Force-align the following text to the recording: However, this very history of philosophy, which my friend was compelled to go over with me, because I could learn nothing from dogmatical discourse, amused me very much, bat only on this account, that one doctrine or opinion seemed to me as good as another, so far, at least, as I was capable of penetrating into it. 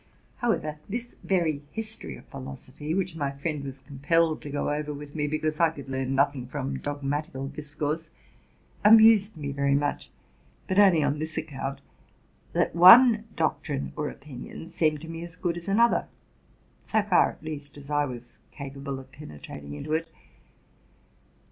However, 0.37 0.79
this 0.89 1.15
very 1.23 1.61
history 1.69 2.17
of 2.17 2.25
philosophy, 2.25 2.95
which 2.95 3.15
my 3.15 3.29
friend 3.29 3.63
was 3.63 3.81
compelled 3.81 4.41
to 4.41 4.49
go 4.49 4.71
over 4.73 4.91
with 4.91 5.13
me, 5.13 5.27
because 5.27 5.59
I 5.59 5.69
could 5.69 5.89
learn 5.89 6.15
nothing 6.15 6.47
from 6.47 6.79
dogmatical 6.79 7.49
discourse, 7.49 8.09
amused 8.83 9.37
me 9.37 9.51
very 9.51 9.75
much, 9.75 10.09
bat 10.67 10.79
only 10.79 11.03
on 11.03 11.19
this 11.19 11.37
account, 11.37 11.81
that 12.53 12.75
one 12.75 13.25
doctrine 13.35 13.93
or 13.95 14.09
opinion 14.09 14.69
seemed 14.69 15.01
to 15.01 15.07
me 15.07 15.21
as 15.21 15.35
good 15.35 15.55
as 15.55 15.67
another, 15.67 16.07
so 16.81 17.03
far, 17.03 17.29
at 17.33 17.43
least, 17.43 17.77
as 17.77 17.91
I 17.91 18.05
was 18.05 18.39
capable 18.51 18.97
of 18.97 19.11
penetrating 19.11 19.75
into 19.75 19.93
it. 19.93 20.07